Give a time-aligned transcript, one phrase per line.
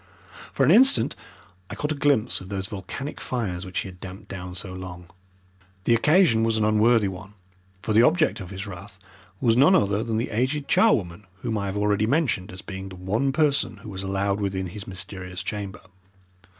[0.51, 1.15] For an instant
[1.69, 5.11] I caught a glimpse of those volcanic fires which he had damped down so long.
[5.83, 7.35] The occasion was an unworthy one,
[7.83, 8.97] for the object of his wrath
[9.39, 12.95] was none other than the aged charwoman whom I have already mentioned as being the
[12.95, 15.81] one person who was allowed within his mysterious chamber.